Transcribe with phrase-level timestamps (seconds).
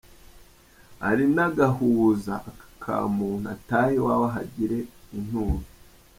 [1.09, 4.77] Ari n’Agahuza aka ka Muntu; Atahe iwawe ahagire
[5.17, 5.57] Inturo.